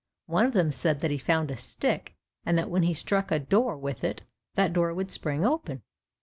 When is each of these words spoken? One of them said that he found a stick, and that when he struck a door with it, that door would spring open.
One 0.25 0.47
of 0.47 0.53
them 0.53 0.71
said 0.71 1.01
that 1.01 1.11
he 1.11 1.19
found 1.19 1.51
a 1.51 1.55
stick, 1.55 2.15
and 2.43 2.57
that 2.57 2.71
when 2.71 2.81
he 2.81 2.93
struck 2.95 3.29
a 3.29 3.37
door 3.37 3.77
with 3.77 4.03
it, 4.03 4.23
that 4.55 4.73
door 4.73 4.95
would 4.95 5.11
spring 5.11 5.45
open. 5.45 5.83